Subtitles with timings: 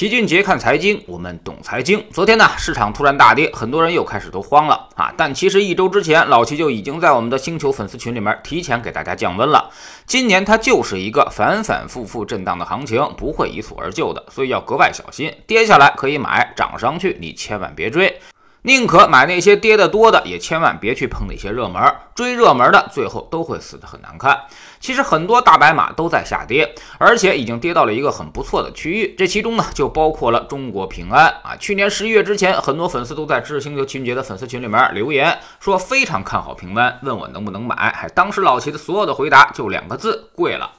[0.00, 2.02] 齐俊杰看财经，我们懂财经。
[2.10, 5.12] 昨天呢，市场突然大跌，很多人又开始都慌了啊！
[5.14, 9.68] 但其实一周之前，老齐就已经在我们的星球粉丝群里面提前给大家降温了。
[10.06, 15.30] 今年它就是一个反反复复震荡的行情，不会一蹴而就的，所以要格外小心。
[15.46, 18.18] 跌下来可以买，涨上去你千万别追。
[18.62, 21.82] 宁可买那些跌得多的，也千万别去碰那些热门。
[22.14, 24.38] 追热门的，最后都会死得很难看。
[24.78, 29.14] 其实很多大白马都在下跌，而且已经跌到了一个很不错的区域。
[29.16, 31.56] 这其中呢，就包括了中国平安啊。
[31.58, 37.74] 去年十一月之前，很多粉丝都在知识星球秦杰的粉丝群里面留言，说非常看好平安，问我能不能买。
[37.74, 40.70] 还当时老齐的所有的回答就两个字：贵了。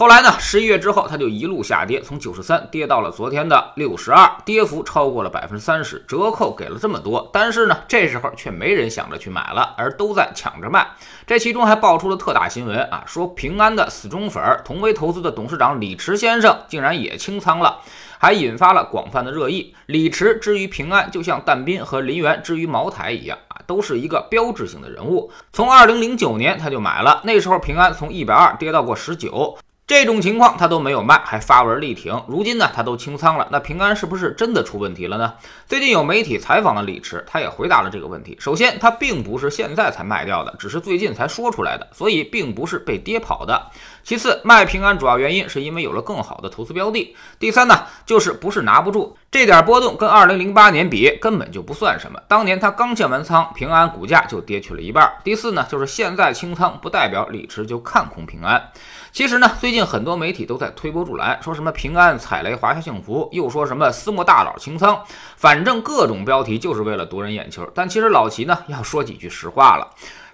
[0.00, 0.34] 后来呢？
[0.40, 7.28] 十一月之后，它就一路下跌，从九十三跌到了昨天的六十二，跌幅超过了百分之三十，折扣给了这么多。
[7.34, 10.88] 但是呢，这时候却没人想着去买了，而都在抢着卖。
[11.26, 17.80] 这其中还爆出了特大新闻啊，说平安的死忠粉同为投资的董事长李驰先生竟然也清仓了，
[18.18, 19.74] 还引发了广泛的热议。
[19.84, 25.30] 李驰之于平安，就像但斌和林园之于茅台一样啊，都是一个标志性的人物。
[25.52, 29.58] 从二零零九年他就买了，那时候平安从一百二跌到过十九。
[29.90, 32.14] 这种情况他都没有卖，还发文力挺。
[32.28, 35.34] 如今呢，他都清仓了，那平安是不是真的出问题了呢？
[35.66, 38.36] 最近有媒体采访了李驰，他也回答了这个问题。
[38.38, 43.60] 首先，他并不是现在才卖掉的，只是最近才说出来的，所以并不是被跌跑的。
[44.04, 47.16] 其次，卖平安主要原因是因为有了更好的投资标的。
[47.40, 47.74] 第三呢，
[48.06, 52.20] 就是不是拿不住，这点波动跟二零零八年比根本就不算什么。
[52.28, 55.12] 当年他刚建完仓，平安股价就跌去了一半。
[55.24, 58.70] 第四呢，就是现在清仓不代表李驰就看空平安。
[59.12, 65.02] 其实呢，最近很多媒体都在推波助澜，说什么平安踩雷华夏幸福，又说什么私募大佬清仓，
[65.36, 67.68] 反正各种标题就是为了夺人眼球。
[67.74, 69.90] 但其实老齐呢要说几句实话了。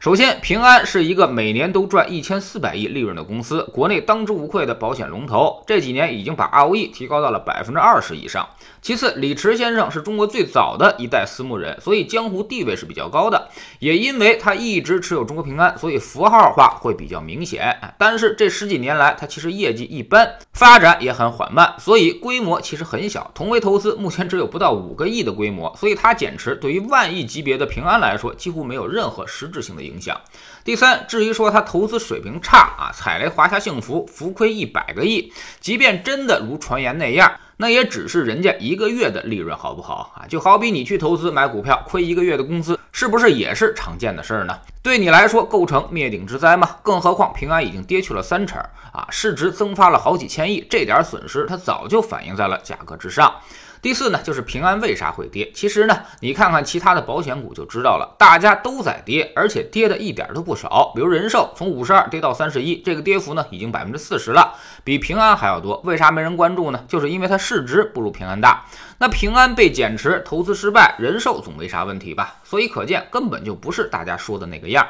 [0.06, 8.48] 首先，平安是一个每年都赚一千四百亿利润的公司，国内当之无愧的保险龙头，这几年已经把 ROE 提高到了百分之二十以上。
[8.80, 13.48] 其次，李驰先生是中国最早的一代私募人，所以江湖地位是比较高的。
[13.80, 17.76] 也因为他一直持有中国平安，所以符号化会比较明显。
[17.98, 23.28] 但是这十几年来，他其实业绩一般，发展也很缓慢，所以规模其实很小。
[23.34, 29.82] 同为投资，目前只有不到五个亿的规模，所以他减持对于万亿级别的平安来说，几乎没有任何实质性的。
[29.82, 29.95] 影响。
[29.96, 30.20] 影响
[30.62, 40.26] 第三，至于说他投资水平差啊，踩雷华夏幸福浮亏一百个亿，即便真的如传言那样，那也只是人家一个月的利润，好不好啊？
[40.28, 44.58] 就好比你去投资买股票，亏一个月的工资，是不是也是常见的事儿呢？
[44.82, 46.76] 对你来说构成灭顶之灾吗？
[46.82, 48.60] 更何况平安已经跌去了三成
[48.92, 53.32] 啊，市值增发了好几千亿，这点损失它早就反映在了价格之上。
[53.82, 55.50] 第四呢，就是平安为啥会跌？
[55.54, 60.92] 其实呢，你看看其他的保险股就知道了，大家都在跌，而且跌的一点都不少。
[60.94, 65.80] 比如人寿从五十二跌到三十一，这个跌幅呢已经百分之四十了，比平安还要多。
[65.84, 66.84] 为啥没人关注呢？
[66.88, 68.64] 就是因为它市值不如平安大。
[68.98, 72.36] 那平安被减持，投资失败，人寿总没啥问题吧？
[72.42, 74.86] 所以可见根本就不是大家说的那个样。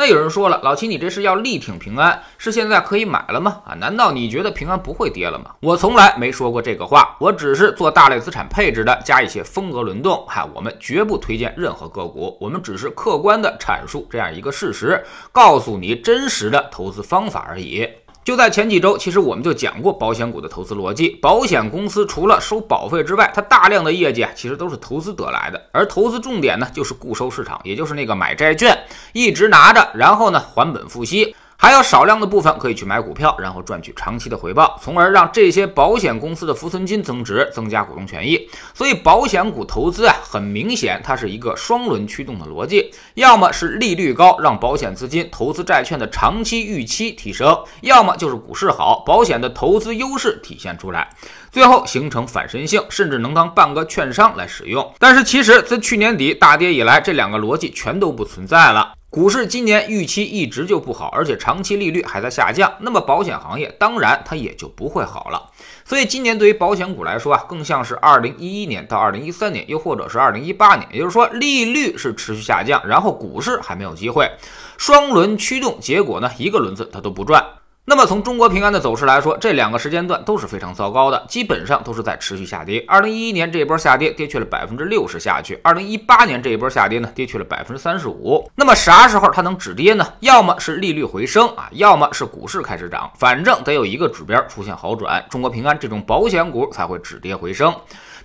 [0.00, 3.62] 那有人说了，老齐，你这是要力挺平安，是现在可以买了吗？
[3.66, 5.46] 啊，难道你觉得平安不会跌了吗？
[5.58, 10.24] 我从来没说过这个话，我只是做大类资产配置的，加一些风格轮动。
[10.28, 17.84] 哈，我们绝不推荐任何个股，我们只是客观的阐述这样一个事实，告诉你真实的投资方法而已。
[18.28, 21.08] 就在前几周，其实我们就讲过保险股的投资逻辑。
[21.22, 25.58] 保险公司除了收保费之外，它大量的业绩啊，其实都是投资得来的。
[25.72, 28.78] 而投资重点呢，就是固收市场，也就是那个买债券，
[29.14, 31.34] 一直拿着，然后呢还本付息。
[31.60, 38.48] 还有少量的部分可以去买股票，然后赚取长期的回报，从而让这些保险公司的浮存金增值，增加股东权益。
[38.72, 51.10] 所以保险股投资啊，很明显它是一个双轮驱动的逻辑，要么是利率高，让保险资金投资债券的长期预期提升；要么就是股市好，保险的投资优势体现出来，
[51.50, 54.94] 最后形成反身性，甚至能当半个券商来使用。
[55.00, 58.94] 但是其实自去年底大跌以来，这两个逻辑全都不存在了。
[59.10, 65.50] 股市今年预期一直就不好，而且长期利率还在下降，那么保险行业当然它也就不会好了。
[65.82, 74.30] 所以今年对于保险股来说啊，更像是二零一一年到二零一三年，又或者是二零一八年，也就是说利率是持续下降，然后股市还没有机会，
[74.76, 77.42] 双轮驱动，结果呢一个轮子它都不转。
[77.90, 82.84] 那么从中国平安的走势来说，这两个时间段都是非常糟糕的，基本上都是在持续下跌。
[82.86, 88.46] 二零一一年这一波下跌，跌去了百分之六十下去；二零一八年这一波下跌呢，跌去了百分之三十五。
[88.54, 90.06] 那么啥时候它能止跌呢？
[90.20, 97.74] 要么是利率回升啊，要么是股市开始涨，反正得有一个指标出现好转，中国平安这种保险股才会止跌回升。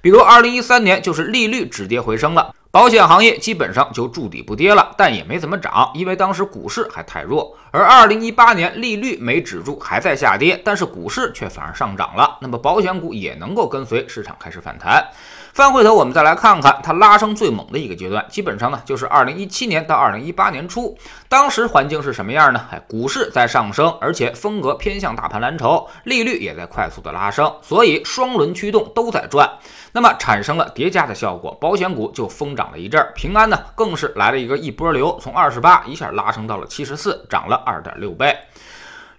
[0.01, 2.53] 比如二零一三年就是利率止跌回升了。
[2.73, 7.55] 保险行业基本上就筑底不跌了，但也没怎么涨，因为当时股市还太弱。
[7.69, 15.07] 而二零一八年利率没止住，还在下跌，但是股市却反而上涨了，那么保险股也能够跟随市场开始反弹。
[15.53, 20.97] 翻回头，我们再来看看它拉升最猛的一个阶段，基本上呢就是二零一七年到二零一八年初，
[21.29, 22.65] 当时环境是什么样呢？
[22.71, 29.47] 哎，股市在上升，而且风格偏向大盘蓝筹，利率也在快速的拉升，所以双轮驱动都在转，
[29.91, 38.35] 那么产生了叠加的效果，保险股就疯涨了一阵儿，平安呢更是来了一个一波流，从二十八一下拉升到了七十四，涨了二点六倍。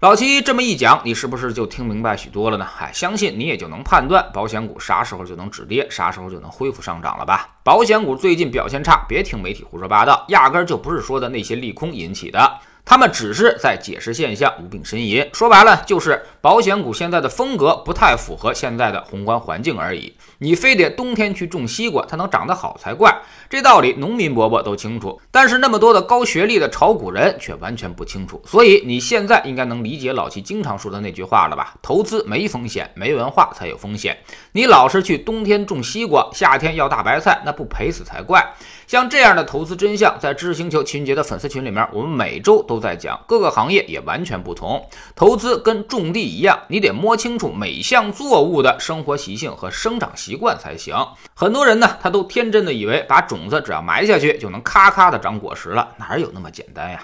[0.01, 2.67] 老七这么一讲，你是不是就听明白许多了呢？
[2.79, 7.49] 哎，相信你也就能判断保险股啥时候就能止跌，啥时候就能恢复上涨了吧？
[7.63, 12.61] 保险股最近表现差，别听媒体胡说八道，压根儿就不是说的那些利空引起的。
[12.85, 15.27] 他们只是在解释现象，无病呻吟。
[15.33, 20.15] 说白了，就是保险股现在的风格不太符合现在的宏观环境而已。
[20.39, 23.17] 你非得冬天去种西瓜，它能长得好才怪。
[23.49, 28.43] 这道理农民伯伯都清楚，但是那么多的高学历的炒股人却完全不清楚。
[28.45, 31.75] 所以你现在应该能理解老七经常说的那句话了吧？
[31.81, 34.19] 投资没风险，没文化才有风险。
[34.53, 38.45] 你老是去冬天种西瓜，夏天要大白菜，那不赔死才怪。
[38.87, 43.21] 像这样的投资真相，在知识星球秦杰的粉丝群里面，我们每周都都在讲。
[43.29, 44.85] 各个行业也完全不同，
[45.15, 50.97] 投资跟种地一样，你得摸清楚每项作物的生活习性和生长习惯才行。
[51.35, 57.01] 很多人呢，他都天真的以为把种子只要埋下去，就能咔咔的长果实了，哪有那么简单呀？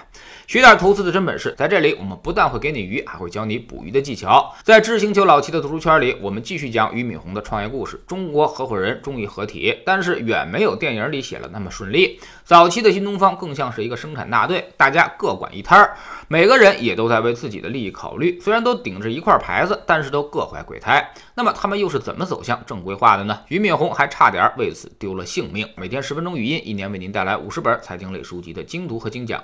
[0.47, 4.53] 学点投资的真本事，在这里我们不但会给你鱼，还会教你捕鱼的技巧。
[4.63, 8.01] 在知星球老七的读书圈里，我们继续讲俞敏洪的创业故事。
[8.05, 12.19] 中国合伙人终于合体，但是远没有电影里写了那么顺利。
[12.43, 15.95] 早期的新东方更像是一个生产大队，大家各管一摊儿，
[16.27, 18.39] 每个人也都在为自己的利益考虑。
[18.39, 21.11] 虽然都顶着一块牌子，但是都各怀鬼胎。
[21.35, 23.39] 那么他们又是怎么走向正规化的呢？
[23.49, 25.67] 俞敏洪还差点为此丢了性命。
[25.75, 29.43] 每天十分钟语音，一年为您带来五十本财经类书籍的精读和精讲。